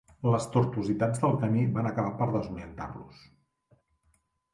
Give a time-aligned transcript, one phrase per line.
[0.35, 3.21] Les tortuositats del camí van acabar per desorientar-los.